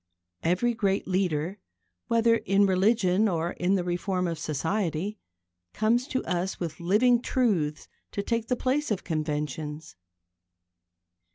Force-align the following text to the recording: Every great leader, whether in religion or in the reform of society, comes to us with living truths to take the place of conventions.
Every 0.41 0.73
great 0.73 1.07
leader, 1.07 1.59
whether 2.07 2.37
in 2.37 2.65
religion 2.65 3.29
or 3.29 3.51
in 3.51 3.75
the 3.75 3.83
reform 3.83 4.25
of 4.27 4.39
society, 4.39 5.19
comes 5.75 6.07
to 6.07 6.25
us 6.25 6.59
with 6.59 6.79
living 6.79 7.21
truths 7.21 7.87
to 8.13 8.23
take 8.23 8.47
the 8.47 8.55
place 8.55 8.89
of 8.89 9.03
conventions. 9.03 9.95